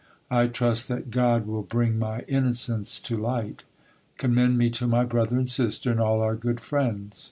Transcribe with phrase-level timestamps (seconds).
[0.31, 3.61] I trust that, God will bring my innocence to light.
[4.17, 7.19] Commend me to my brother and sister, and all our good friends.